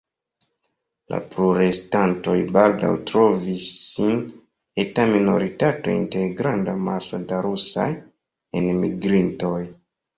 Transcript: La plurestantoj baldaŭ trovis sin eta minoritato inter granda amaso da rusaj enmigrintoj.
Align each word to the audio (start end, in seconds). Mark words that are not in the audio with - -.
La 1.13 1.19
plurestantoj 1.35 2.35
baldaŭ 2.57 2.89
trovis 3.13 3.67
sin 3.91 4.25
eta 4.87 5.07
minoritato 5.13 5.97
inter 6.01 6.29
granda 6.43 6.79
amaso 6.83 7.25
da 7.31 7.47
rusaj 7.51 7.91
enmigrintoj. 8.65 9.59